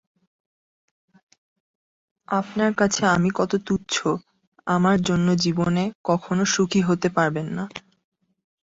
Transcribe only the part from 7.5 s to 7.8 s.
না।